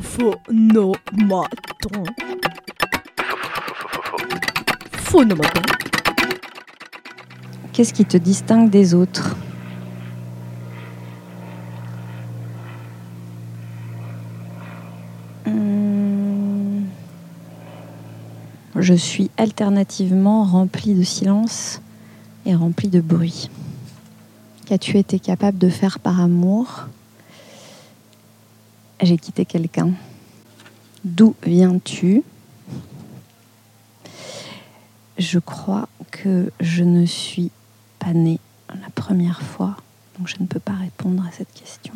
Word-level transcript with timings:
Phonomaton. 0.00 0.94
Phonomaton. 4.92 5.62
Qu'est-ce 7.72 7.92
qui 7.92 8.04
te 8.06 8.16
distingue 8.16 8.70
des 8.70 8.94
autres? 8.94 9.36
Hum, 15.46 16.84
Je 18.76 18.94
suis 18.94 19.30
alternativement 19.36 20.44
remplie 20.44 20.94
de 20.94 21.02
silence 21.02 21.80
et 22.46 22.54
remplie 22.54 22.88
de 22.88 23.00
bruit. 23.00 23.50
Qu'as-tu 24.66 24.96
été 24.98 25.18
capable 25.18 25.58
de 25.58 25.68
faire 25.68 25.98
par 25.98 26.20
amour? 26.20 26.86
J'ai 29.00 29.18
quitté 29.18 29.44
quelqu'un. 29.44 29.90
D'où 31.04 31.34
viens-tu? 31.44 32.22
Je 35.18 35.38
crois 35.38 35.88
que 36.10 36.52
je 36.60 36.84
ne 36.84 37.04
suis 37.06 37.50
pas 37.98 38.12
née 38.12 38.38
la 38.68 38.90
première 38.94 39.42
fois, 39.42 39.76
donc 40.18 40.28
je 40.28 40.36
ne 40.40 40.46
peux 40.46 40.60
pas 40.60 40.72
répondre 40.72 41.24
à 41.26 41.32
cette 41.32 41.52
question. 41.52 41.94